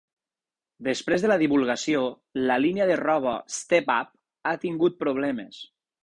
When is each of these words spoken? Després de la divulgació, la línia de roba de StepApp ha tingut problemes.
Després 0.85 1.25
de 1.25 1.29
la 1.31 1.35
divulgació, 1.41 1.99
la 2.51 2.55
línia 2.63 2.87
de 2.91 2.95
roba 3.01 3.33
de 3.43 3.55
StepApp 3.57 4.09
ha 4.49 4.55
tingut 4.65 4.97
problemes. 5.05 5.61